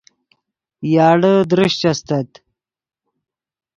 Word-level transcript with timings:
یاڑے 0.93 1.33
درشچ 1.49 1.81
استت 1.91 2.29